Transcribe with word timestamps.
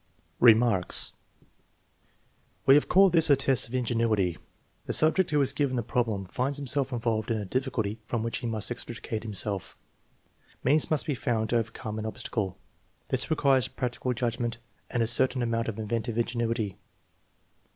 Remarks. 0.39 1.13
We 2.65 2.73
have 2.73 2.89
called 2.89 3.13
this 3.13 3.29
a 3.29 3.35
test 3.35 3.67
of 3.69 3.75
ingenuity. 3.75 4.39
The 4.85 4.93
subject 4.93 5.29
who 5.29 5.39
is 5.43 5.53
given 5.53 5.75
the 5.75 5.83
problem 5.83 6.25
finds 6.25 6.57
himself 6.57 6.91
involved 6.91 7.29
in 7.29 7.37
a 7.37 7.45
difficulty 7.45 7.99
from 8.07 8.23
which 8.23 8.39
he 8.39 8.47
must 8.47 8.71
extricate 8.71 9.21
himself. 9.21 9.77
Means 10.63 10.89
must 10.89 11.05
be 11.05 11.13
found 11.13 11.51
to 11.51 11.57
overcome 11.59 11.99
an 11.99 12.07
obstacle. 12.07 12.57
This 13.09 13.29
requires 13.29 13.67
prac 13.67 13.91
tical 13.91 14.15
judgment 14.15 14.57
and 14.89 15.03
a 15.03 15.05
certain 15.05 15.43
amount 15.43 15.67
of 15.67 15.77
inventive 15.77 16.17
ingenuity. 16.17 16.79